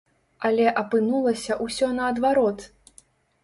[0.47, 2.69] Але апынулася ўсё наадварот!